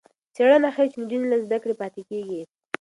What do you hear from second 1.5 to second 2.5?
کړې پاتې کېږي.